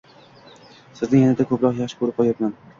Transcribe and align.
sizni 1.01 1.21
yanada 1.21 1.47
ko'proq 1.53 1.79
yaxshi 1.85 2.03
ko'rib 2.03 2.21
qolyapman. 2.21 2.61